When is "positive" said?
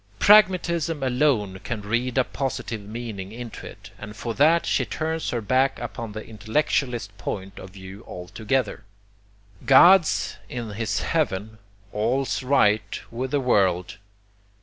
2.23-2.81